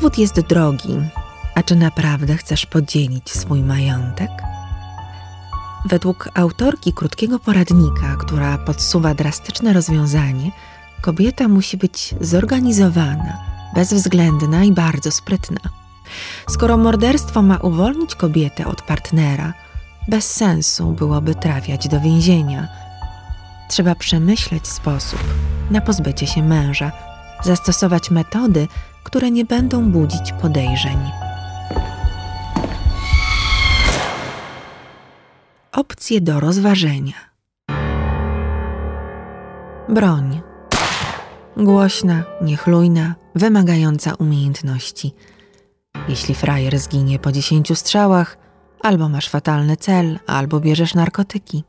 Rozwód 0.00 0.18
jest 0.18 0.40
drogi, 0.40 0.96
a 1.54 1.62
czy 1.62 1.76
naprawdę 1.76 2.36
chcesz 2.36 2.66
podzielić 2.66 3.30
swój 3.30 3.62
majątek? 3.62 4.30
Według 5.84 6.28
autorki 6.34 6.92
krótkiego 6.92 7.38
poradnika, 7.38 8.16
która 8.16 8.58
podsuwa 8.58 9.14
drastyczne 9.14 9.72
rozwiązanie, 9.72 10.50
kobieta 11.00 11.48
musi 11.48 11.76
być 11.76 12.14
zorganizowana, 12.20 13.38
bezwzględna 13.74 14.64
i 14.64 14.72
bardzo 14.72 15.10
sprytna. 15.10 15.60
Skoro 16.48 16.76
morderstwo 16.76 17.42
ma 17.42 17.56
uwolnić 17.56 18.14
kobietę 18.14 18.66
od 18.66 18.82
partnera, 18.82 19.52
bez 20.08 20.30
sensu 20.30 20.92
byłoby 20.92 21.34
trafiać 21.34 21.88
do 21.88 22.00
więzienia. 22.00 22.68
Trzeba 23.68 23.94
przemyśleć 23.94 24.68
sposób 24.68 25.24
na 25.70 25.80
pozbycie 25.80 26.26
się 26.26 26.42
męża, 26.42 26.92
zastosować 27.44 28.10
metody, 28.10 28.68
które 29.04 29.30
nie 29.30 29.44
będą 29.44 29.90
budzić 29.90 30.32
podejrzeń. 30.42 30.98
Opcje 35.72 36.20
do 36.20 36.40
rozważenia. 36.40 37.14
Broń. 39.88 40.40
Głośna, 41.56 42.22
niechlujna, 42.42 43.14
wymagająca 43.34 44.14
umiejętności. 44.14 45.14
Jeśli 46.08 46.34
frajer 46.34 46.78
zginie 46.78 47.18
po 47.18 47.32
dziesięciu 47.32 47.74
strzałach, 47.74 48.38
albo 48.82 49.08
masz 49.08 49.28
fatalny 49.28 49.76
cel, 49.76 50.18
albo 50.26 50.60
bierzesz 50.60 50.94
narkotyki. 50.94 51.64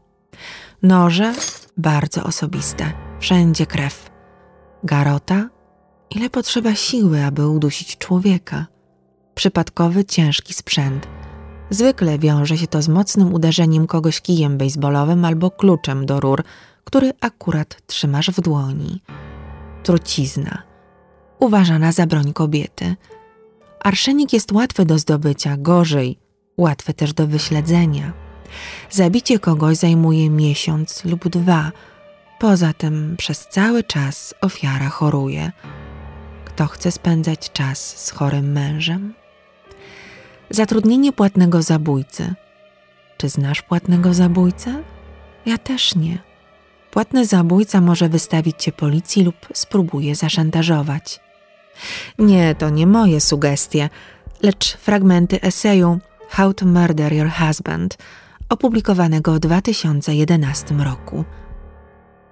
Noże 0.81 1.33
bardzo 1.77 2.23
osobiste, 2.23 2.93
wszędzie 3.19 3.65
krew. 3.65 4.09
Garota 4.83 5.49
ile 6.15 6.29
potrzeba 6.29 6.75
siły, 6.75 7.23
aby 7.23 7.47
udusić 7.47 7.97
człowieka. 7.97 8.65
Przypadkowy, 9.35 10.05
ciężki 10.05 10.53
sprzęt. 10.53 11.07
Zwykle 11.69 12.19
wiąże 12.19 12.57
się 12.57 12.67
to 12.67 12.81
z 12.81 12.87
mocnym 12.87 13.33
uderzeniem 13.33 13.87
kogoś 13.87 14.21
kijem 14.21 14.57
baseballowym 14.57 15.25
albo 15.25 15.51
kluczem 15.51 16.05
do 16.05 16.19
rur, 16.19 16.43
który 16.83 17.13
akurat 17.21 17.81
trzymasz 17.87 18.29
w 18.29 18.41
dłoni. 18.41 19.01
Trucizna. 19.83 20.63
Uważana 21.39 21.91
za 21.91 22.07
broń 22.07 22.33
kobiety. 22.33 22.95
Arszenik 23.79 24.33
jest 24.33 24.51
łatwy 24.51 24.85
do 24.85 24.99
zdobycia, 24.99 25.57
gorzej, 25.57 26.17
łatwy 26.57 26.93
też 26.93 27.13
do 27.13 27.27
wyśledzenia. 27.27 28.13
Zabicie 28.89 29.39
kogoś 29.39 29.77
zajmuje 29.77 30.29
miesiąc 30.29 31.05
lub 31.05 31.29
dwa. 31.29 31.71
Poza 32.39 32.73
tym 32.73 33.15
przez 33.17 33.47
cały 33.47 33.83
czas 33.83 34.33
ofiara 34.41 34.89
choruje 34.89 35.51
kto 36.51 36.67
chce 36.67 36.91
spędzać 36.91 37.51
czas 37.51 37.97
z 38.05 38.11
chorym 38.11 38.51
mężem? 38.51 39.13
Zatrudnienie 40.49 41.13
płatnego 41.13 41.61
zabójcy. 41.61 42.33
Czy 43.17 43.29
znasz 43.29 43.61
płatnego 43.61 44.13
zabójcę? 44.13 44.83
Ja 45.45 45.57
też 45.57 45.95
nie. 45.95 46.17
Płatny 46.91 47.25
zabójca 47.25 47.81
może 47.81 48.09
wystawić 48.09 48.63
cię 48.63 48.71
policji 48.71 49.23
lub 49.23 49.35
spróbuje 49.53 50.15
zaszantażować. 50.15 51.19
Nie, 52.19 52.55
to 52.55 52.69
nie 52.69 52.87
moje 52.87 53.21
sugestie, 53.21 53.89
lecz 54.43 54.77
fragmenty 54.77 55.41
eseju 55.41 55.99
How 56.29 56.53
to 56.53 56.65
Murder 56.65 57.13
Your 57.13 57.29
Husband, 57.29 57.97
opublikowanego 58.49 59.33
w 59.33 59.39
2011 59.39 60.75
roku. 60.75 61.25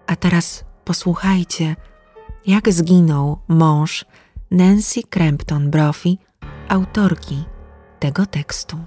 A 0.08 0.16
teraz 0.16 0.64
posłuchajcie, 0.86 1.76
jak 2.46 2.74
zginął 2.74 3.38
mąż 3.48 4.06
Nancy 4.52 5.02
Crampton 5.10 5.70
Brophy, 5.70 6.10
autorki 6.70 7.44
tego 8.00 8.26
tekstu. 8.26 8.78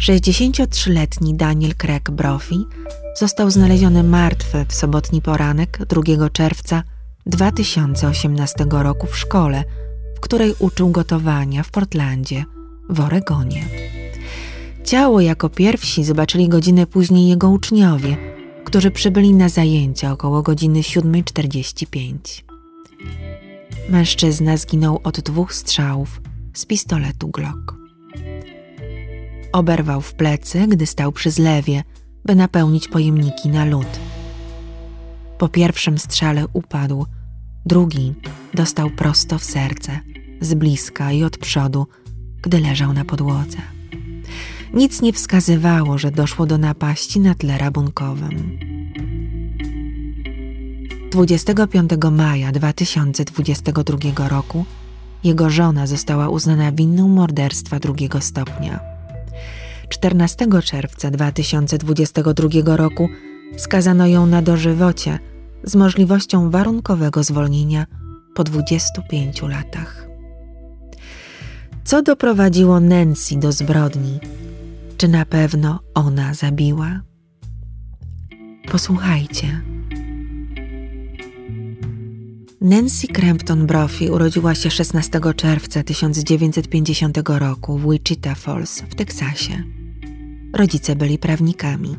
63-letni 0.00 1.34
Daniel 1.34 1.74
Craig 1.74 2.10
Brophy 2.10 2.54
został 3.18 3.50
znaleziony 3.50 4.02
martwy 4.02 4.66
w 4.68 4.74
sobotni 4.74 5.22
poranek 5.22 5.78
2 5.86 6.30
czerwca 6.30 6.82
2018 7.26 8.66
roku 8.70 9.06
w 9.06 9.18
szkole, 9.18 9.64
w 10.16 10.20
której 10.20 10.54
uczył 10.58 10.90
gotowania 10.90 11.62
w 11.62 11.70
Portlandzie, 11.70 12.44
w 12.90 13.00
Oregonie. 13.00 13.64
Ciało 14.84 15.20
jako 15.20 15.48
pierwsi 15.48 16.04
zobaczyli 16.04 16.48
godzinę 16.48 16.86
później 16.86 17.28
jego 17.28 17.48
uczniowie– 17.48 18.16
którzy 18.70 18.90
przybyli 18.90 19.34
na 19.34 19.48
zajęcia 19.48 20.12
około 20.12 20.42
godziny 20.42 20.80
7.45. 20.80 22.42
Mężczyzna 23.88 24.56
zginął 24.56 25.00
od 25.04 25.20
dwóch 25.20 25.54
strzałów 25.54 26.20
z 26.54 26.66
pistoletu 26.66 27.28
Glock. 27.28 27.74
Oberwał 29.52 30.00
w 30.00 30.14
plecy, 30.14 30.66
gdy 30.68 30.86
stał 30.86 31.12
przy 31.12 31.30
zlewie, 31.30 31.82
by 32.24 32.34
napełnić 32.34 32.88
pojemniki 32.88 33.48
na 33.48 33.64
lód. 33.64 34.00
Po 35.38 35.48
pierwszym 35.48 35.98
strzale 35.98 36.46
upadł, 36.52 37.06
drugi 37.66 38.14
dostał 38.54 38.90
prosto 38.90 39.38
w 39.38 39.44
serce, 39.44 40.00
z 40.40 40.54
bliska 40.54 41.12
i 41.12 41.24
od 41.24 41.38
przodu, 41.38 41.86
gdy 42.42 42.60
leżał 42.60 42.92
na 42.92 43.04
podłodze. 43.04 43.79
Nic 44.74 45.02
nie 45.02 45.12
wskazywało, 45.12 45.98
że 45.98 46.10
doszło 46.10 46.46
do 46.46 46.58
napaści 46.58 47.20
na 47.20 47.34
tle 47.34 47.58
rabunkowym. 47.58 48.58
25 51.12 51.90
maja 52.10 52.52
2022 52.52 54.28
roku 54.28 54.64
jego 55.24 55.50
żona 55.50 55.86
została 55.86 56.28
uznana 56.28 56.72
winną 56.72 57.08
morderstwa 57.08 57.78
drugiego 57.78 58.20
stopnia. 58.20 58.80
14 59.88 60.46
czerwca 60.64 61.10
2022 61.10 62.76
roku 62.76 63.08
skazano 63.56 64.06
ją 64.06 64.26
na 64.26 64.42
dożywocie 64.42 65.18
z 65.64 65.74
możliwością 65.76 66.50
warunkowego 66.50 67.22
zwolnienia 67.22 67.86
po 68.34 68.44
25 68.44 69.42
latach. 69.42 70.06
Co 71.84 72.02
doprowadziło 72.02 72.80
Nancy 72.80 73.36
do 73.36 73.52
zbrodni, 73.52 74.20
czy 75.00 75.08
na 75.08 75.24
pewno 75.24 75.80
ona 75.94 76.34
zabiła? 76.34 77.00
Posłuchajcie. 78.72 79.60
Nancy 82.60 83.06
Crampton 83.06 83.66
Brophy 83.66 84.12
urodziła 84.12 84.54
się 84.54 84.70
16 84.70 85.20
czerwca 85.36 85.82
1950 85.82 87.18
roku 87.26 87.78
w 87.78 87.92
Wichita 87.92 88.34
Falls 88.34 88.80
w 88.80 88.94
Teksasie. 88.94 89.62
Rodzice 90.54 90.96
byli 90.96 91.18
prawnikami. 91.18 91.96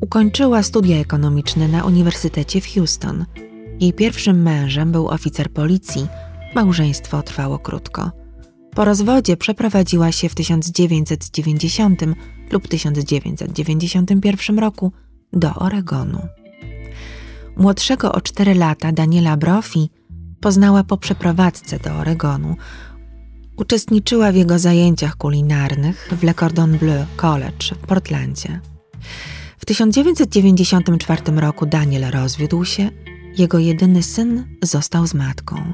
Ukończyła 0.00 0.62
studia 0.62 0.96
ekonomiczne 0.96 1.68
na 1.68 1.84
Uniwersytecie 1.84 2.60
w 2.60 2.74
Houston. 2.74 3.26
Jej 3.80 3.92
pierwszym 3.92 4.42
mężem 4.42 4.92
był 4.92 5.08
oficer 5.08 5.52
policji. 5.52 6.06
Małżeństwo 6.54 7.22
trwało 7.22 7.58
krótko. 7.58 8.19
Po 8.74 8.84
rozwodzie 8.84 9.36
przeprowadziła 9.36 10.12
się 10.12 10.28
w 10.28 10.34
1990 10.34 12.00
lub 12.50 12.68
1991 12.68 14.58
roku 14.58 14.92
do 15.32 15.54
Oregonu. 15.54 16.28
Młodszego 17.56 18.12
o 18.12 18.20
4 18.20 18.54
lata 18.54 18.92
Daniela 18.92 19.36
Brophy 19.36 19.78
poznała 20.40 20.84
po 20.84 20.96
przeprowadzce 20.96 21.78
do 21.78 21.92
Oregonu. 21.92 22.56
Uczestniczyła 23.56 24.32
w 24.32 24.34
jego 24.34 24.58
zajęciach 24.58 25.16
kulinarnych 25.16 26.08
w 26.20 26.22
Le 26.22 26.34
Cordon 26.34 26.78
Bleu 26.78 27.06
College 27.16 27.74
w 27.82 27.86
Portlandzie. 27.86 28.60
W 29.58 29.64
1994 29.64 31.22
roku 31.36 31.66
Daniel 31.66 32.10
rozwiódł 32.10 32.64
się, 32.64 32.90
jego 33.38 33.58
jedyny 33.58 34.02
syn 34.02 34.56
został 34.62 35.06
z 35.06 35.14
matką. 35.14 35.72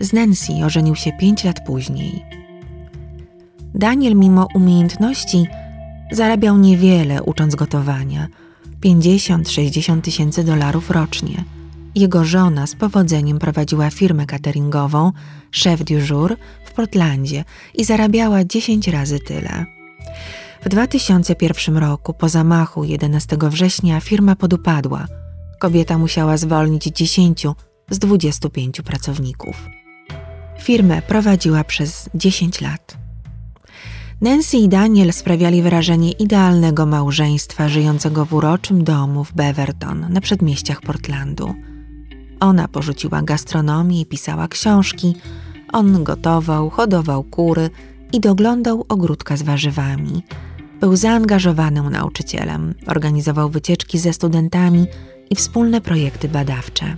Z 0.00 0.12
Nancy 0.12 0.52
ożenił 0.64 0.94
się 0.94 1.12
pięć 1.12 1.44
lat 1.44 1.60
później. 1.66 2.24
Daniel, 3.74 4.16
mimo 4.16 4.48
umiejętności, 4.54 5.46
zarabiał 6.12 6.58
niewiele 6.58 7.22
ucząc 7.22 7.54
gotowania 7.54 8.28
50-60 8.84 10.00
tysięcy 10.00 10.44
dolarów 10.44 10.90
rocznie. 10.90 11.44
Jego 11.94 12.24
żona 12.24 12.66
z 12.66 12.74
powodzeniem 12.74 13.38
prowadziła 13.38 13.90
firmę 13.90 14.26
cateringową 14.26 15.12
Chef 15.62 15.84
du 15.84 15.94
Jour 15.94 16.36
w 16.64 16.72
Portlandzie 16.72 17.44
i 17.74 17.84
zarabiała 17.84 18.44
10 18.44 18.88
razy 18.88 19.18
tyle. 19.20 19.64
W 20.62 20.68
2001 20.68 21.76
roku, 21.76 22.14
po 22.14 22.28
zamachu 22.28 22.84
11 22.84 23.36
września, 23.42 24.00
firma 24.00 24.36
podupadła. 24.36 25.06
Kobieta 25.58 25.98
musiała 25.98 26.36
zwolnić 26.36 26.84
10 26.84 27.46
z 27.90 27.98
25 27.98 28.80
pracowników. 28.80 29.77
Firmę 30.68 31.02
prowadziła 31.02 31.64
przez 31.64 32.10
10 32.14 32.60
lat. 32.60 32.96
Nancy 34.20 34.56
i 34.56 34.68
Daniel 34.68 35.12
sprawiali 35.12 35.62
wrażenie 35.62 36.12
idealnego 36.12 36.86
małżeństwa 36.86 37.68
żyjącego 37.68 38.24
w 38.24 38.32
uroczym 38.32 38.84
domu 38.84 39.24
w 39.24 39.32
Beverton 39.32 40.06
na 40.10 40.20
przedmieściach 40.20 40.80
Portlandu. 40.80 41.54
Ona 42.40 42.68
porzuciła 42.68 43.22
gastronomię 43.22 44.00
i 44.00 44.06
pisała 44.06 44.48
książki, 44.48 45.16
on 45.72 46.04
gotował, 46.04 46.70
hodował 46.70 47.24
kury 47.24 47.70
i 48.12 48.20
doglądał 48.20 48.84
ogródka 48.88 49.36
z 49.36 49.42
warzywami. 49.42 50.22
Był 50.80 50.96
zaangażowanym 50.96 51.90
nauczycielem, 51.90 52.74
organizował 52.86 53.50
wycieczki 53.50 53.98
ze 53.98 54.12
studentami 54.12 54.86
i 55.30 55.34
wspólne 55.34 55.80
projekty 55.80 56.28
badawcze. 56.28 56.96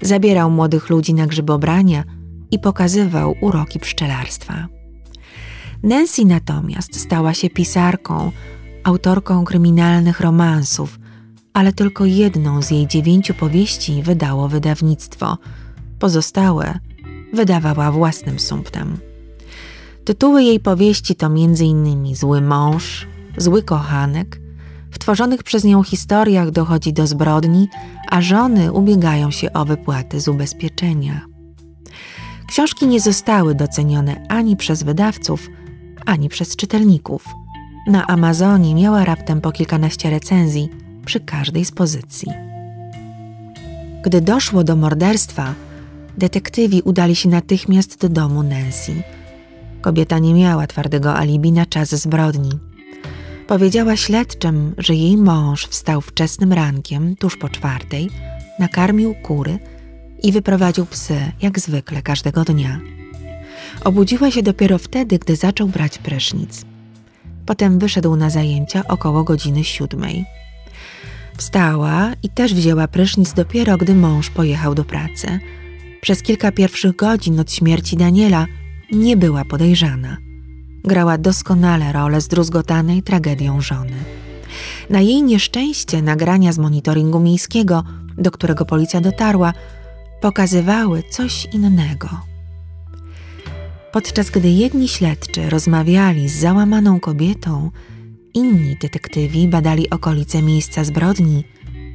Zabierał 0.00 0.50
młodych 0.50 0.90
ludzi 0.90 1.14
na 1.14 1.26
grzybobrania 1.26 2.17
i 2.50 2.58
pokazywał 2.58 3.34
uroki 3.40 3.78
pszczelarstwa. 3.78 4.66
Nancy 5.82 6.24
natomiast 6.24 7.00
stała 7.00 7.34
się 7.34 7.50
pisarką, 7.50 8.32
autorką 8.84 9.44
kryminalnych 9.44 10.20
romansów, 10.20 10.98
ale 11.52 11.72
tylko 11.72 12.04
jedną 12.04 12.62
z 12.62 12.70
jej 12.70 12.86
dziewięciu 12.86 13.34
powieści 13.34 14.02
wydało 14.02 14.48
wydawnictwo. 14.48 15.38
Pozostałe 15.98 16.78
wydawała 17.32 17.92
własnym 17.92 18.38
sumptem. 18.38 18.98
Tytuły 20.04 20.42
jej 20.42 20.60
powieści 20.60 21.14
to 21.14 21.26
m.in. 21.26 22.16
Zły 22.16 22.40
mąż, 22.40 23.06
Zły 23.38 23.62
kochanek. 23.62 24.40
W 24.90 24.98
tworzonych 24.98 25.42
przez 25.42 25.64
nią 25.64 25.82
historiach 25.82 26.50
dochodzi 26.50 26.92
do 26.92 27.06
zbrodni, 27.06 27.68
a 28.08 28.22
żony 28.22 28.72
ubiegają 28.72 29.30
się 29.30 29.52
o 29.52 29.64
wypłaty 29.64 30.20
z 30.20 30.28
ubezpieczenia. 30.28 31.27
Książki 32.48 32.86
nie 32.86 33.00
zostały 33.00 33.54
docenione 33.54 34.26
ani 34.28 34.56
przez 34.56 34.82
wydawców, 34.82 35.48
ani 36.06 36.28
przez 36.28 36.56
czytelników. 36.56 37.24
Na 37.86 38.06
Amazonie 38.06 38.74
miała 38.74 39.04
raptem 39.04 39.40
po 39.40 39.52
kilkanaście 39.52 40.10
recenzji 40.10 40.68
przy 41.06 41.20
każdej 41.20 41.64
z 41.64 41.72
pozycji. 41.72 42.32
Gdy 44.04 44.20
doszło 44.20 44.64
do 44.64 44.76
morderstwa, 44.76 45.54
detektywi 46.18 46.82
udali 46.82 47.16
się 47.16 47.28
natychmiast 47.28 48.00
do 48.00 48.08
domu 48.08 48.42
Nancy. 48.42 49.02
Kobieta 49.80 50.18
nie 50.18 50.34
miała 50.34 50.66
twardego 50.66 51.14
alibi 51.14 51.52
na 51.52 51.66
czas 51.66 51.88
zbrodni. 51.88 52.50
Powiedziała 53.46 53.96
śledczym, 53.96 54.74
że 54.78 54.94
jej 54.94 55.16
mąż 55.16 55.66
wstał 55.66 56.00
wczesnym 56.00 56.52
rankiem, 56.52 57.16
tuż 57.16 57.36
po 57.36 57.48
czwartej, 57.48 58.10
nakarmił 58.58 59.14
kury 59.14 59.58
i 60.22 60.32
wyprowadził 60.32 60.86
psy, 60.86 61.32
jak 61.42 61.58
zwykle 61.58 62.02
każdego 62.02 62.44
dnia. 62.44 62.80
Obudziła 63.84 64.30
się 64.30 64.42
dopiero 64.42 64.78
wtedy, 64.78 65.18
gdy 65.18 65.36
zaczął 65.36 65.68
brać 65.68 65.98
prysznic. 65.98 66.64
Potem 67.46 67.78
wyszedł 67.78 68.16
na 68.16 68.30
zajęcia 68.30 68.82
około 68.88 69.24
godziny 69.24 69.64
siódmej. 69.64 70.24
Wstała 71.36 72.12
i 72.22 72.28
też 72.28 72.54
wzięła 72.54 72.88
prysznic 72.88 73.32
dopiero, 73.32 73.76
gdy 73.76 73.94
mąż 73.94 74.30
pojechał 74.30 74.74
do 74.74 74.84
pracy. 74.84 75.38
Przez 76.00 76.22
kilka 76.22 76.52
pierwszych 76.52 76.96
godzin 76.96 77.40
od 77.40 77.52
śmierci 77.52 77.96
Daniela 77.96 78.46
nie 78.92 79.16
była 79.16 79.44
podejrzana. 79.44 80.16
Grała 80.84 81.18
doskonale 81.18 81.92
rolę 81.92 82.20
zdruzgotanej 82.20 83.02
tragedią 83.02 83.60
żony. 83.60 83.96
Na 84.90 85.00
jej 85.00 85.22
nieszczęście 85.22 86.02
nagrania 86.02 86.52
z 86.52 86.58
monitoringu 86.58 87.20
miejskiego, 87.20 87.84
do 88.18 88.30
którego 88.30 88.64
policja 88.64 89.00
dotarła, 89.00 89.52
pokazywały 90.20 91.02
coś 91.10 91.44
innego. 91.44 92.08
Podczas 93.92 94.30
gdy 94.30 94.48
jedni 94.48 94.88
śledczy 94.88 95.50
rozmawiali 95.50 96.28
z 96.28 96.40
załamaną 96.40 97.00
kobietą, 97.00 97.70
inni 98.34 98.76
detektywi 98.76 99.48
badali 99.48 99.90
okolice 99.90 100.42
miejsca 100.42 100.84
zbrodni 100.84 101.44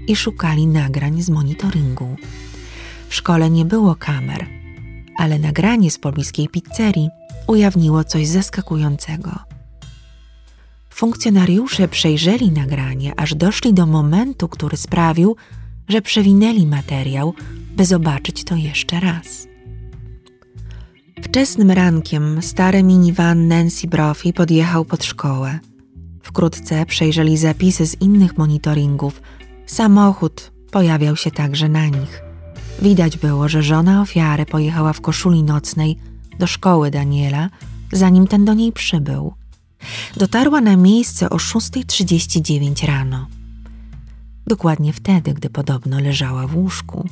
i 0.08 0.16
szukali 0.16 0.68
nagrań 0.68 1.22
z 1.22 1.30
monitoringu. 1.30 2.16
W 3.10 3.16
szkole 3.16 3.50
nie 3.50 3.66
było 3.66 3.96
kamer, 3.96 4.46
ale 5.18 5.40
nagranie 5.40 5.92
z 5.92 6.00
pobliskiej 6.00 6.50
pizzerii 6.50 7.10
ujawniło 7.48 8.04
coś 8.04 8.28
zaskakującego. 8.28 9.40
Funkcjonariusze 10.90 11.88
przejrzeli 11.88 12.52
nagranie, 12.52 13.20
aż 13.20 13.36
doszli 13.36 13.74
do 13.74 13.86
momentu, 13.86 14.50
który 14.50 14.78
sprawił, 14.78 15.36
że 15.88 16.02
przewinęli 16.02 16.66
materiał, 16.66 17.34
by 17.76 17.86
zobaczyć 17.86 18.44
to 18.44 18.56
jeszcze 18.56 19.00
raz. 19.00 19.48
Wczesnym 21.24 21.72
rankiem 21.72 22.42
stary 22.42 22.84
minivan 22.84 23.48
Nancy 23.48 23.88
Brophy 23.88 24.34
podjechał 24.34 24.86
pod 24.86 25.06
szkołę. 25.06 25.60
Wkrótce 26.24 26.86
przejrzeli 26.86 27.38
zapisy 27.38 27.88
z 27.88 28.02
innych 28.02 28.38
monitoringów. 28.38 29.22
Samochód 29.66 30.52
pojawiał 30.72 31.16
się 31.16 31.32
także 31.32 31.70
na 31.70 31.88
nich. 31.88 32.22
Widać 32.82 33.18
było, 33.18 33.50
że 33.50 33.64
żona 33.64 34.02
ofiary 34.02 34.46
pojechała 34.46 34.94
w 34.94 35.02
koszuli 35.02 35.44
nocnej 35.44 35.98
do 36.40 36.48
szkoły 36.48 36.92
Daniela, 36.92 37.50
zanim 37.92 38.28
ten 38.28 38.46
do 38.46 38.54
niej 38.54 38.72
przybył. 38.72 39.34
Dotarła 40.18 40.62
na 40.62 40.76
miejsce 40.78 41.30
o 41.30 41.38
6.39 41.38 42.88
rano. 42.88 43.28
Dokładnie 44.48 44.94
wtedy, 44.94 45.34
gdy 45.34 45.50
podobno 45.50 46.00
leżała 46.00 46.48
w 46.48 46.56
łóżku. 46.56 47.10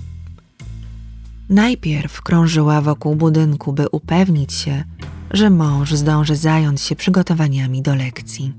Najpierw 1.51 2.21
krążyła 2.21 2.81
wokół 2.81 3.15
budynku, 3.15 3.73
by 3.73 3.89
upewnić 3.89 4.53
się, 4.53 4.83
że 5.31 5.49
mąż 5.49 5.93
zdąży 5.93 6.35
zająć 6.35 6.81
się 6.81 6.95
przygotowaniami 6.95 7.81
do 7.81 7.95
lekcji. 7.95 8.53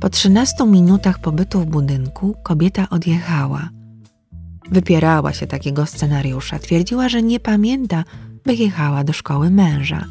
Po 0.00 0.08
13 0.10 0.66
minutach 0.66 1.20
pobytu 1.20 1.60
w 1.60 1.66
budynku 1.66 2.36
kobieta 2.42 2.88
odjechała. 2.90 3.68
Wypierała 4.70 5.32
się 5.32 5.46
takiego 5.46 5.86
scenariusza, 5.86 6.58
twierdziła, 6.58 7.08
że 7.08 7.22
nie 7.22 7.40
pamięta, 7.40 8.04
by 8.44 8.54
jechała 8.54 9.04
do 9.04 9.12
szkoły 9.12 9.50
męża. 9.50 10.04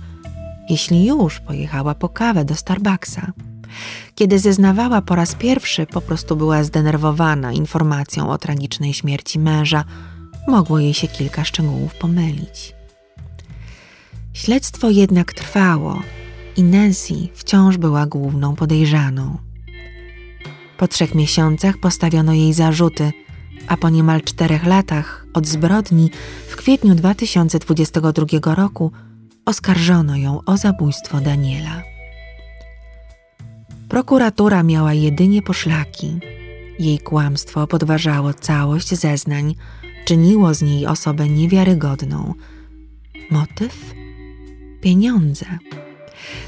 Jeśli 0.70 1.06
już, 1.06 1.40
pojechała 1.40 1.96
po 1.96 2.10
kawę 2.10 2.46
do 2.46 2.56
Starbucksa. 2.56 3.32
Kiedy 4.16 4.40
zeznawała 4.40 5.02
po 5.02 5.16
raz 5.16 5.36
pierwszy, 5.36 5.86
po 5.86 6.02
prostu 6.02 6.36
była 6.36 6.64
zdenerwowana 6.64 7.52
informacją 7.52 8.30
o 8.30 8.38
tragicznej 8.38 8.94
śmierci 8.94 9.40
męża 9.40 9.84
mogło 10.48 10.80
jej 10.80 10.94
się 10.94 11.08
kilka 11.08 11.44
szczegółów 11.44 11.96
pomylić. 11.96 12.76
Śledztwo 14.34 14.90
jednak 14.90 15.34
trwało 15.34 16.02
i 16.58 16.64
Nancy 16.64 17.14
wciąż 17.34 17.78
była 17.78 18.06
główną 18.06 18.56
podejrzaną. 18.56 19.38
Po 20.78 20.88
trzech 20.88 21.16
miesiącach 21.16 21.78
postawiono 21.78 22.34
jej 22.34 22.54
zarzuty, 22.54 23.12
a 23.68 23.78
po 23.78 23.90
niemal 23.90 24.22
czterech 24.22 24.66
latach 24.66 25.26
od 25.34 25.48
zbrodni 25.48 26.12
w 26.48 26.56
kwietniu 26.56 26.96
2022 26.96 28.56
roku 28.56 28.92
oskarżono 29.46 30.16
ją 30.18 30.42
o 30.46 30.58
zabójstwo 30.58 31.22
Daniela. 31.22 31.84
Prokuratura 33.90 34.64
miała 34.64 34.94
jedynie 34.94 35.42
poszlaki. 35.42 36.20
Jej 36.80 37.00
kłamstwo 37.00 37.68
podważało 37.68 38.34
całość 38.34 38.96
zeznań, 38.96 39.56
czyniło 40.08 40.54
z 40.54 40.62
niej 40.62 40.86
osobę 40.86 41.30
niewiarygodną. 41.30 42.34
Motyw? 43.32 43.94
Pieniądze. 44.82 45.46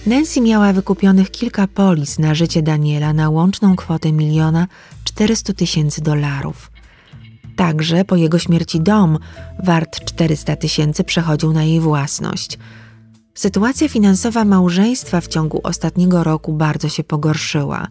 Nancy 0.08 0.42
miała 0.42 0.74
wykupionych 0.74 1.32
kilka 1.32 1.68
polis 1.68 2.20
na 2.20 2.36
życie 2.36 2.62
Daniela 2.62 3.14
na 3.14 3.30
łączną 3.30 3.76
kwotę 3.76 4.12
miliona 4.12 4.68
czterystu 5.04 5.54
tysięcy 5.54 6.02
dolarów. 6.02 6.72
Także 7.56 8.06
po 8.06 8.16
jego 8.16 8.40
śmierci 8.40 8.82
dom, 8.82 9.18
wart 9.64 10.00
400 10.06 10.56
tysięcy, 10.56 11.04
przechodził 11.04 11.54
na 11.54 11.64
jej 11.64 11.80
własność. 11.80 12.58
Sytuacja 13.34 13.90
finansowa 13.90 14.46
małżeństwa 14.46 15.22
w 15.22 15.28
ciągu 15.28 15.60
ostatniego 15.64 16.24
roku 16.24 16.54
bardzo 16.54 16.90
się 16.90 17.04
pogorszyła. 17.04 17.88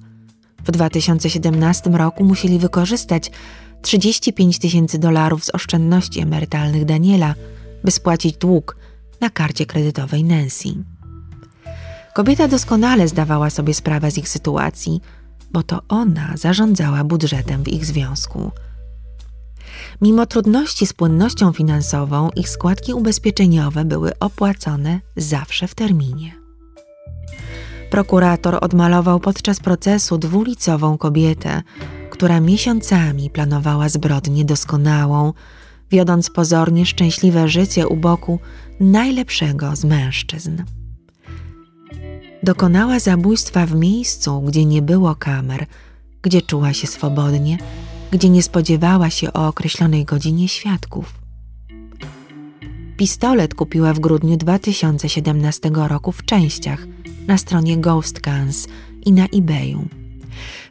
W 0.65 0.71
2017 0.71 1.91
roku 1.91 2.25
musieli 2.25 2.59
wykorzystać 2.59 3.31
35 3.83 4.59
tysięcy 4.59 4.99
dolarów 4.99 5.45
z 5.45 5.55
oszczędności 5.55 6.21
emerytalnych 6.21 6.85
Daniela, 6.85 7.35
by 7.85 7.91
spłacić 7.91 8.37
dług 8.37 8.77
na 9.21 9.31
karcie 9.31 9.67
kredytowej 9.67 10.25
Nancy. 10.25 10.69
Kobieta 12.15 12.49
doskonale 12.49 13.09
zdawała 13.09 13.51
sobie 13.51 13.75
sprawę 13.75 14.11
z 14.11 14.19
ich 14.19 14.29
sytuacji, 14.29 15.01
bo 15.53 15.63
to 15.63 15.81
ona 15.89 16.37
zarządzała 16.37 17.05
budżetem 17.05 17.63
w 17.63 17.69
ich 17.69 17.87
związku. 17.87 18.51
Mimo 20.01 20.27
trudności 20.27 20.87
z 20.87 20.93
płynnością 20.93 21.53
finansową, 21.53 22.31
ich 22.37 22.49
składki 22.49 22.95
ubezpieczeniowe 22.95 23.85
były 23.85 24.19
opłacone 24.19 25.01
zawsze 25.17 25.69
w 25.69 25.75
terminie. 25.75 26.35
Prokurator 27.91 28.59
odmalował 28.61 29.21
podczas 29.21 29.61
procesu 29.61 30.19
dwulicową 30.19 30.99
kobietę, 30.99 31.63
która 32.19 32.41
miesiącami 32.41 33.31
planowała 33.31 33.89
zbrodnię 33.89 34.45
doskonałą, 34.45 35.33
wiodąc 35.91 36.31
pozornie 36.31 36.87
szczęśliwe 36.87 37.49
życie 37.49 37.89
u 37.89 37.97
boku 37.97 38.39
najlepszego 38.81 39.77
z 39.77 39.85
mężczyzn. 39.85 40.63
Dokonała 42.43 42.99
zabójstwa 42.99 43.67
w 43.67 43.75
miejscu, 43.75 44.41
gdzie 44.41 44.65
nie 44.65 44.83
było 44.83 45.15
kamer, 45.15 45.67
gdzie 46.23 46.43
czuła 46.43 46.73
się 46.73 46.87
swobodnie 46.87 47.59
gdzie 48.11 48.29
nie 48.29 48.43
spodziewała 48.43 49.11
się 49.11 49.33
o 49.33 49.49
określonej 49.49 50.05
godzinie 50.05 50.49
świadków. 50.49 51.15
Pistolet 52.97 53.55
kupiła 53.55 53.95
w 53.95 53.99
grudniu 53.99 54.37
2017 54.37 55.71
roku 55.75 56.13
w 56.13 56.25
częściach 56.25 56.87
na 57.27 57.39
stronie 57.39 57.77
Ghost 57.77 58.21
Guns 58.21 58.69
i 59.07 59.13
na 59.13 59.27
eBayu. 59.27 59.89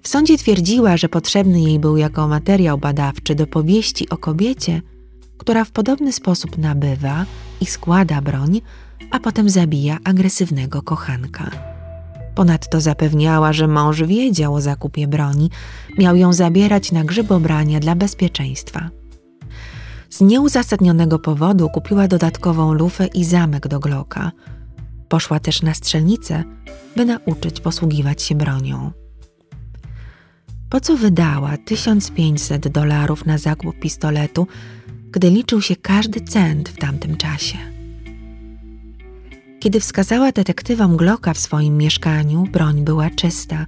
W 0.02 0.08
sądzie 0.08 0.38
twierdziła, 0.38 0.98
że 0.98 1.10
potrzebny 1.10 1.62
jej 1.62 1.80
był 1.80 1.98
jako 1.98 2.28
materiał 2.28 2.78
badawczy 2.78 3.36
do 3.36 3.48
powieści 3.48 4.10
o 4.10 4.18
kobiecie, 4.18 4.82
która 5.38 5.66
w 5.66 5.72
podobny 5.72 6.14
sposób 6.14 6.58
nabywa 6.58 7.26
i 7.62 7.66
składa 7.66 8.22
broń, 8.22 8.62
a 9.12 9.20
potem 9.20 9.50
zabija 9.50 9.98
agresywnego 10.04 10.82
kochanka. 10.82 11.52
Ponadto 12.36 12.82
zapewniała, 12.82 13.54
że 13.54 13.68
mąż 13.68 14.04
wiedział 14.04 14.56
o 14.56 14.62
zakupie 14.62 15.08
broni, 15.08 15.50
miał 15.98 16.16
ją 16.16 16.34
zabierać 16.34 16.92
na 16.92 17.04
grzybobrania 17.04 17.80
dla 17.80 17.96
bezpieczeństwa. 17.96 18.90
Z 20.10 20.22
nieuzasadnionego 20.22 21.20
powodu 21.20 21.70
kupiła 21.70 22.08
dodatkową 22.08 22.74
lufę 22.74 23.08
i 23.08 23.26
zamek 23.26 23.68
do 23.68 23.80
Glocka. 23.80 24.32
Poszła 25.10 25.40
też 25.40 25.62
na 25.62 25.74
strzelnicę, 25.74 26.44
by 26.96 27.06
nauczyć 27.06 27.62
posługiwać 27.62 28.22
się 28.22 28.36
bronią. 28.36 28.92
Po 30.70 30.80
co 30.80 30.98
wydała 30.98 31.58
1500 31.58 32.68
dolarów 32.68 33.26
na 33.26 33.38
zakup 33.38 33.80
pistoletu, 33.80 34.48
gdy 35.12 35.30
liczył 35.30 35.62
się 35.62 35.76
każdy 35.76 36.22
cent 36.22 36.70
w 36.70 36.78
tamtym 36.78 37.18
czasie? 37.18 37.58
Kiedy 39.60 39.80
wskazała 39.80 40.32
detektywom 40.32 40.98
Glocka 40.98 41.34
w 41.34 41.40
swoim 41.40 41.78
mieszkaniu, 41.78 42.44
broń 42.52 42.84
była 42.84 43.10
czysta, 43.10 43.66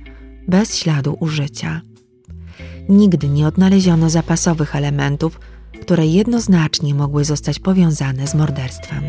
bez 0.48 0.76
śladu 0.76 1.18
użycia. 1.20 1.82
Nigdy 2.90 3.30
nie 3.30 3.48
odnaleziono 3.48 4.10
zapasowych 4.10 4.76
elementów, 4.76 5.40
które 5.82 6.06
jednoznacznie 6.08 6.96
mogły 6.96 7.26
zostać 7.26 7.60
powiązane 7.60 8.28
z 8.28 8.36
morderstwem. 8.36 9.04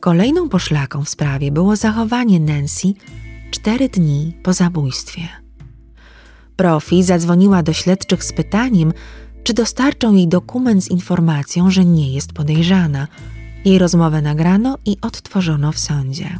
Kolejną 0.00 0.48
poszlaką 0.48 1.04
w 1.04 1.08
sprawie 1.08 1.52
było 1.52 1.76
zachowanie 1.76 2.40
Nancy 2.40 2.88
cztery 3.50 3.88
dni 3.88 4.36
po 4.42 4.52
zabójstwie. 4.52 5.41
Profi 6.62 7.02
zadzwoniła 7.02 7.62
do 7.62 7.72
śledczych 7.72 8.24
z 8.24 8.32
pytaniem, 8.32 8.92
czy 9.44 9.54
dostarczą 9.54 10.14
jej 10.14 10.28
dokument 10.28 10.84
z 10.84 10.90
informacją, 10.90 11.70
że 11.70 11.84
nie 11.84 12.12
jest 12.12 12.32
podejrzana. 12.32 13.08
Jej 13.64 13.78
rozmowę 13.78 14.22
nagrano 14.22 14.78
i 14.84 14.96
odtworzono 15.00 15.72
w 15.72 15.78
sądzie. 15.78 16.38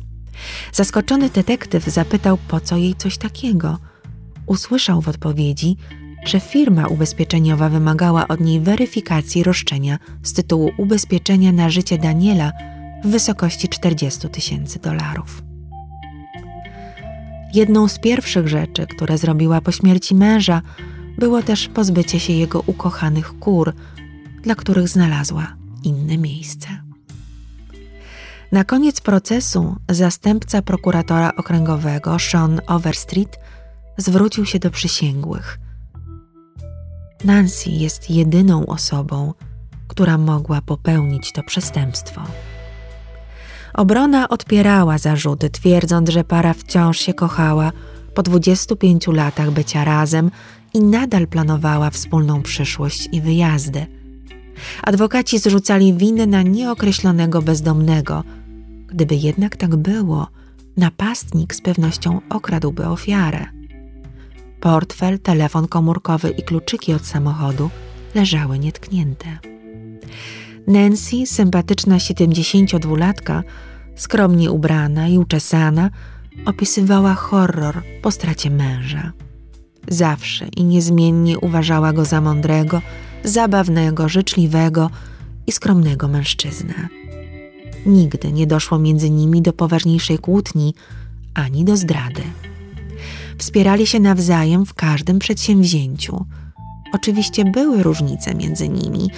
Zaskoczony 0.73 1.31
detektyw 1.31 1.85
zapytał, 1.85 2.39
po 2.49 2.61
co 2.61 2.77
jej 2.77 2.95
coś 2.95 3.19
takiego. 3.19 3.79
Usłyszał 4.47 5.01
w 5.01 5.09
odpowiedzi, 5.09 5.77
że 6.25 6.41
firma 6.41 6.87
ubezpieczeniowa 6.87 7.69
wymagała 7.69 8.29
od 8.29 8.41
niej 8.41 8.61
weryfikacji 8.61 9.43
roszczenia 9.43 9.99
z 10.23 10.33
tytułu 10.33 10.71
ubezpieczenia 10.79 11.53
na 11.53 11.71
życie 11.71 11.99
Daniela 11.99 12.53
w 13.05 13.09
wysokości 13.09 13.69
40 13.69 14.29
tysięcy 14.29 14.79
dolarów. 14.79 15.52
Jedną 17.55 17.89
z 17.89 17.99
pierwszych 17.99 18.49
rzeczy, 18.49 18.87
które 18.87 19.19
zrobiła 19.19 19.61
po 19.61 19.73
śmierci 19.73 20.15
męża, 20.15 20.63
było 21.19 21.43
też 21.43 21.69
pozbycie 21.69 22.21
się 22.21 22.33
jego 22.33 22.61
ukochanych 22.67 23.39
kur, 23.39 23.73
dla 24.43 24.55
których 24.55 24.89
znalazła 24.89 25.57
inne 25.85 26.19
miejsce. 26.19 26.69
Na 28.53 28.65
koniec 28.65 29.01
procesu 29.01 29.77
zastępca 29.89 30.63
prokuratora 30.63 31.33
okręgowego 31.37 32.19
Sean 32.19 32.61
Overstreet 32.67 33.39
zwrócił 33.97 34.47
się 34.47 34.59
do 34.59 34.71
przysięgłych. 34.71 35.59
Nancy 37.25 37.71
jest 37.71 38.11
jedyną 38.11 38.67
osobą, 38.67 39.35
która 39.89 40.19
mogła 40.19 40.61
popełnić 40.61 41.33
to 41.33 41.43
przestępstwo. 41.43 42.23
Obrona 43.75 44.29
odpierała 44.29 44.99
zarzuty, 44.99 45.51
twierdząc, 45.51 46.11
że 46.11 46.25
para 46.25 46.55
wciąż 46.55 46.99
się 46.99 47.15
kochała 47.15 47.73
po 48.15 48.23
25 48.23 49.07
latach 49.07 49.51
bycia 49.51 49.85
razem 49.85 50.31
i 50.75 50.81
nadal 50.81 51.27
planowała 51.27 51.91
wspólną 51.91 52.43
przyszłość 52.43 53.09
i 53.13 53.21
wyjazdy. 53.21 53.87
Adwokaci 54.83 55.39
zrzucali 55.39 55.95
winę 55.95 56.27
na 56.27 56.43
nieokreślonego 56.43 57.43
bezdomnego. 57.43 58.25
Gdyby 58.87 59.15
jednak 59.15 59.57
tak 59.57 59.77
było, 59.77 60.27
napastnik 60.77 61.55
z 61.55 61.61
pewnością 61.61 62.21
okradłby 62.31 62.87
ofiarę. 62.87 63.47
Portfel, 64.61 65.19
telefon 65.19 65.69
komórkowy 65.69 66.31
i 66.31 66.43
kluczyki 66.43 66.95
od 66.95 67.07
samochodu 67.07 67.71
leżały 68.15 68.59
nietknięte. 68.59 69.39
Nancy, 70.67 71.27
sympatyczna 71.27 71.97
72-latka, 71.97 73.43
skromnie 73.97 74.51
ubrana 74.51 75.09
i 75.09 75.19
uczesana, 75.19 75.91
opisywała 76.47 77.15
horror 77.15 77.83
po 78.03 78.11
stracie 78.11 78.51
męża. 78.51 79.13
Zawsze 79.89 80.47
i 80.57 80.65
niezmiennie 80.65 81.39
uważała 81.39 81.93
go 81.93 82.05
za 82.05 82.21
mądrego, 82.21 82.83
zabawnego, 83.25 84.09
życzliwego 84.09 84.91
i 85.47 85.53
skromnego 85.53 86.09
mężczyznę. 86.09 86.89
Nigdy 87.87 88.33
nie 88.33 88.47
doszło 88.47 88.79
między 88.79 89.11
nimi 89.11 89.43
do 89.43 89.53
poważniejszej 89.53 90.19
kłótni 90.19 90.75
ani 91.35 91.65
do 91.65 91.77
zdrady. 91.77 92.23
Wspierali 93.39 93.87
się 93.87 94.01
nawzajem 94.01 94.67
w 94.67 94.75
każdym 94.75 95.19
przedsięwzięciu. 95.19 96.27
Oczywiście 96.93 97.45
były 97.45 97.83
różnice 97.83 98.35
między 98.35 98.69
nimi. 98.69 99.11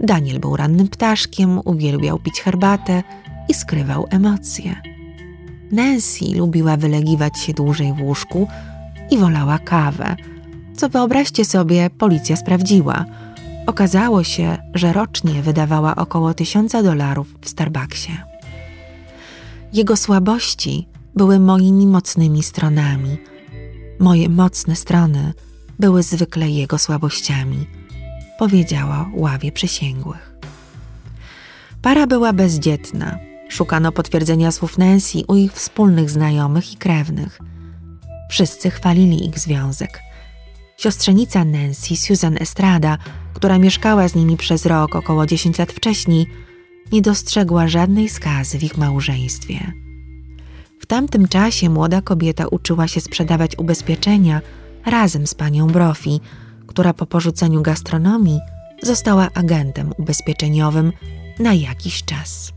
Daniel 0.00 0.40
był 0.40 0.56
rannym 0.56 0.88
ptaszkiem, 0.88 1.60
uwielbiał 1.64 2.18
pić 2.18 2.40
herbatę 2.40 3.02
i 3.48 3.54
skrywał 3.54 4.06
emocje. 4.10 4.76
Nancy 5.72 6.24
lubiła 6.34 6.76
wylegiwać 6.76 7.38
się 7.38 7.52
dłużej 7.52 7.92
w 7.92 8.02
łóżku 8.02 8.48
i 9.10 9.18
wolała 9.18 9.58
kawę, 9.58 10.16
co 10.76 10.88
wyobraźcie 10.88 11.44
sobie, 11.44 11.90
policja 11.90 12.36
sprawdziła. 12.36 13.04
Okazało 13.66 14.24
się, 14.24 14.56
że 14.74 14.92
rocznie 14.92 15.42
wydawała 15.42 15.96
około 15.96 16.34
tysiąca 16.34 16.82
dolarów 16.82 17.34
w 17.40 17.48
Starbucksie. 17.48 18.12
Jego 19.72 19.96
słabości 19.96 20.88
były 21.14 21.38
moimi 21.38 21.86
mocnymi 21.86 22.42
stronami. 22.42 23.18
Moje 23.98 24.28
mocne 24.28 24.76
strony 24.76 25.32
były 25.78 26.02
zwykle 26.02 26.50
jego 26.50 26.78
słabościami, 26.78 27.66
powiedziała 28.40 29.10
ławie 29.14 29.52
przysięgłych. 29.52 30.34
Para 31.82 32.06
była 32.06 32.32
bezdzietna. 32.32 33.18
Szukano 33.48 33.92
potwierdzenia 33.92 34.52
słów 34.52 34.78
Nancy 34.78 35.18
u 35.28 35.36
ich 35.36 35.52
wspólnych 35.52 36.10
znajomych 36.10 36.72
i 36.72 36.76
krewnych– 36.76 37.38
Wszyscy 38.30 38.70
chwalili 38.70 39.26
ich 39.26 39.38
związek. 39.38 40.02
Siostrzenica 40.76 41.44
Nancy, 41.44 41.96
Susan 41.96 42.36
Estrada, 42.40 42.98
która 43.34 43.58
mieszkała 43.58 44.08
z 44.08 44.14
nimi 44.14 44.36
przez 44.36 44.66
rok 44.66 44.96
około 44.96 45.26
10 45.26 45.58
lat 45.58 45.72
wcześniej, 45.72 46.26
nie 46.92 47.02
dostrzegła 47.02 47.68
żadnej 47.68 48.08
skazy 48.08 48.58
w 48.58 48.62
ich 48.62 48.78
małżeństwie. 48.78 49.72
W 50.80 50.86
tamtym 50.86 51.28
czasie 51.28 51.70
młoda 51.70 52.02
kobieta 52.02 52.46
uczyła 52.46 52.88
się 52.88 53.00
sprzedawać 53.00 53.58
ubezpieczenia 53.58 54.40
razem 54.86 55.26
z 55.26 55.34
panią 55.34 55.66
Brofi, 55.66 56.20
która 56.70 56.94
po 56.94 57.06
porzuceniu 57.06 57.62
gastronomii 57.62 58.40
została 58.82 59.28
agentem 59.34 59.92
ubezpieczeniowym 59.98 60.92
na 61.38 61.54
jakiś 61.54 62.04
czas. 62.04 62.52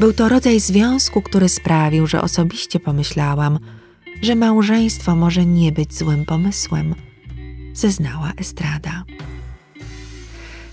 Był 0.00 0.12
to 0.12 0.28
rodzaj 0.28 0.60
związku, 0.60 1.22
który 1.22 1.48
sprawił, 1.48 2.06
że 2.06 2.22
osobiście 2.22 2.80
pomyślałam, 2.80 3.58
że 4.22 4.34
małżeństwo 4.34 5.16
może 5.16 5.46
nie 5.46 5.72
być 5.72 5.94
złym 5.98 6.24
pomysłem, 6.24 6.94
zeznała 7.72 8.32
Estrada. 8.36 9.04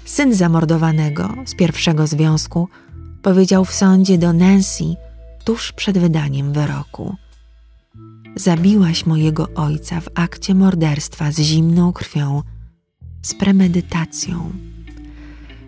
Syn 0.06 0.34
zamordowanego 0.34 1.34
z 1.46 1.56
pierwszego 1.56 2.08
związku 2.08 2.68
powiedział 3.22 3.66
w 3.66 3.74
sądzie 3.74 4.18
do 4.18 4.34
Nancy 4.34 4.84
tuż 5.44 5.72
przed 5.72 5.98
wydaniem 5.98 6.54
wyroku. 6.54 7.16
Zabiłaś 8.36 9.06
mojego 9.06 9.50
ojca 9.56 10.02
w 10.02 10.10
akcie 10.16 10.56
morderstwa 10.56 11.32
z 11.32 11.40
zimną 11.40 11.94
krwią, 11.94 12.44
z 13.22 13.34
premedytacją. 13.34 14.52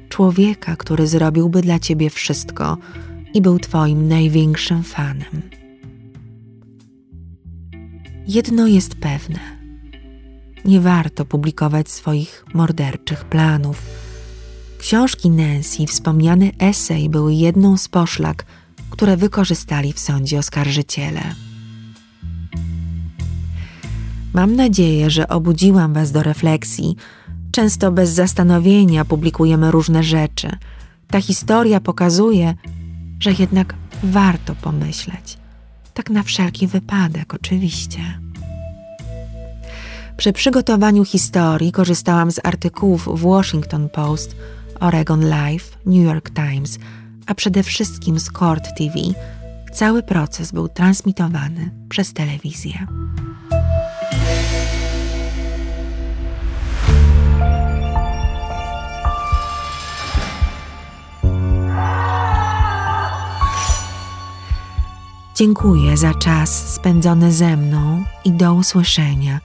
Człowieka, 0.09 0.75
który 0.75 1.07
zrobiłby 1.07 1.61
dla 1.61 1.79
ciebie 1.79 2.09
wszystko 2.09 2.77
i 3.33 3.41
był 3.41 3.59
twoim 3.59 4.07
największym 4.07 4.83
fanem. 4.83 5.41
Jedno 8.27 8.67
jest 8.67 8.95
pewne: 8.95 9.39
nie 10.65 10.79
warto 10.81 11.25
publikować 11.25 11.89
swoich 11.89 12.45
morderczych 12.53 13.25
planów. 13.25 13.85
Książki 14.79 15.29
Nancy 15.29 15.83
i 15.83 15.87
wspomniany 15.87 16.51
esej 16.59 17.09
były 17.09 17.33
jedną 17.33 17.77
z 17.77 17.87
poszlak, 17.87 18.45
które 18.89 19.17
wykorzystali 19.17 19.93
w 19.93 19.99
sądzie 19.99 20.39
oskarżyciele. 20.39 21.50
Mam 24.33 24.55
nadzieję, 24.55 25.09
że 25.09 25.27
obudziłam 25.27 25.93
Was 25.93 26.11
do 26.11 26.23
refleksji. 26.23 26.95
Często 27.51 27.91
bez 27.91 28.09
zastanowienia 28.09 29.05
publikujemy 29.05 29.71
różne 29.71 30.03
rzeczy. 30.03 30.49
Ta 31.07 31.21
historia 31.21 31.79
pokazuje, 31.79 32.53
że 33.19 33.31
jednak 33.39 33.75
warto 34.03 34.55
pomyśleć. 34.55 35.37
Tak 35.93 36.09
na 36.09 36.23
wszelki 36.23 36.67
wypadek, 36.67 37.33
oczywiście. 37.33 37.99
Przy 40.17 40.33
przygotowaniu 40.33 41.05
historii 41.05 41.71
korzystałam 41.71 42.31
z 42.31 42.39
artykułów 42.43 43.05
w 43.05 43.21
Washington 43.21 43.89
Post, 43.89 44.35
Oregon 44.79 45.29
Live, 45.29 45.77
New 45.85 46.05
York 46.05 46.29
Times, 46.29 46.79
a 47.25 47.35
przede 47.35 47.63
wszystkim 47.63 48.19
z 48.19 48.31
Court 48.31 48.63
TV. 48.77 48.93
Cały 49.73 50.03
proces 50.03 50.51
był 50.51 50.67
transmitowany 50.67 51.71
przez 51.89 52.13
telewizję. 52.13 52.87
Dziękuję 65.41 65.97
za 65.97 66.13
czas 66.13 66.73
spędzony 66.73 67.31
ze 67.31 67.57
mną 67.57 68.03
i 68.25 68.31
do 68.31 68.53
usłyszenia 68.53 69.39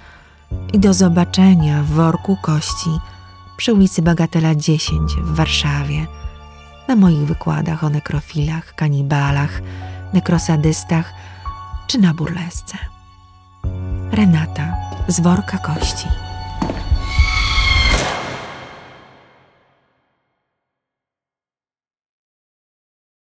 i 0.72 0.78
do 0.78 0.94
zobaczenia 0.94 1.82
w 1.82 1.86
worku 1.86 2.36
kości 2.42 2.90
przy 3.56 3.74
ulicy 3.74 4.02
Bagatela 4.02 4.54
10 4.54 5.12
w 5.14 5.34
Warszawie, 5.34 6.06
na 6.88 6.96
moich 6.96 7.26
wykładach 7.26 7.84
o 7.84 7.90
nekrofilach, 7.90 8.74
kanibalach, 8.74 9.62
nekrosadystach 10.12 11.12
czy 11.86 11.98
na 11.98 12.14
burlesce. 12.14 12.78
Renata 14.10 14.74
z 15.08 15.20
worka 15.20 15.58
kości. 15.58 16.25